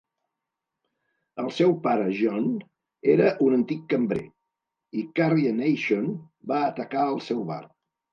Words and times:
El 1.41 1.49
seu 1.57 1.73
pare, 1.83 2.07
John, 2.19 2.47
era 3.15 3.27
un 3.47 3.57
antic 3.57 3.83
cambrer, 3.91 4.23
i 5.01 5.05
Carrie 5.21 5.53
Nation 5.59 6.09
va 6.53 6.59
atacar 6.71 7.05
el 7.11 7.21
seu 7.29 7.45
bar. 7.53 7.61